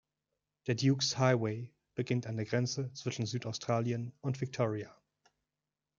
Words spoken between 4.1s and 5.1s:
und Victoria.